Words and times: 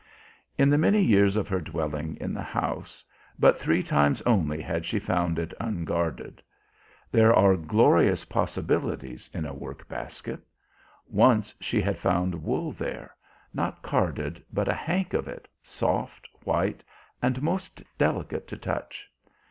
In 0.57 0.71
the 0.71 0.79
many 0.79 0.99
years 0.99 1.35
of 1.35 1.47
her 1.47 1.59
dwelling 1.61 2.17
in 2.19 2.33
the 2.33 2.41
house, 2.41 3.05
but 3.37 3.55
three 3.55 3.83
times 3.83 4.19
only 4.23 4.59
had 4.59 4.83
she 4.83 4.97
found 4.97 5.37
it 5.37 5.53
unguarded. 5.59 6.41
There 7.11 7.31
are 7.35 7.55
glorious 7.55 8.25
possibilities 8.25 9.29
in 9.31 9.45
a 9.45 9.53
workbasket. 9.53 10.39
Once 11.07 11.53
she 11.61 11.81
had 11.83 11.99
found 11.99 12.41
wool 12.41 12.71
there, 12.71 13.15
not 13.53 13.83
carded, 13.83 14.43
but 14.51 14.67
a 14.67 14.73
hank 14.73 15.13
of 15.13 15.27
it, 15.27 15.47
soft, 15.61 16.27
white 16.45 16.83
and 17.21 17.39
most 17.43 17.83
delicate 17.99 18.47
to 18.47 18.57
touch. 18.57 19.07